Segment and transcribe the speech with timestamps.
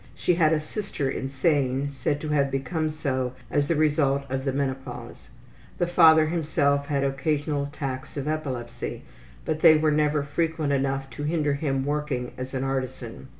[0.15, 4.51] She had a sister insane, said to have become so as the result of the
[4.51, 5.29] menopause.
[5.77, 9.03] The father himself had occasional attacks of epilepsy,
[9.45, 13.27] but they were never frequent enough to hinder him working as an artisan.